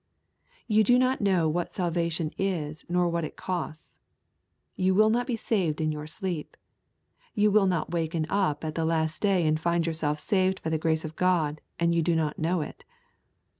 You 0.65 0.83
do 0.83 0.97
not 0.97 1.21
know 1.21 1.47
what 1.47 1.75
salvation 1.75 2.33
is 2.35 2.83
nor 2.89 3.07
what 3.07 3.23
it 3.23 3.35
costs. 3.35 3.99
You 4.75 4.95
will 4.95 5.11
not 5.11 5.27
be 5.27 5.35
saved 5.35 5.79
in 5.79 5.91
your 5.91 6.07
sleep. 6.07 6.57
You 7.35 7.51
will 7.51 7.67
not 7.67 7.91
waken 7.91 8.25
up 8.27 8.65
at 8.65 8.73
the 8.73 8.83
last 8.83 9.21
day 9.21 9.45
and 9.45 9.59
find 9.59 9.85
yourself 9.85 10.19
saved 10.19 10.63
by 10.63 10.71
the 10.71 10.79
grace 10.79 11.05
of 11.05 11.15
God 11.15 11.61
and 11.79 11.93
you 11.93 12.01
not 12.15 12.39
know 12.39 12.61
it. 12.61 12.83